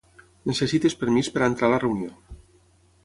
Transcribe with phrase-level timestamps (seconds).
[0.51, 2.17] Necessites permís per entrar a la reunió.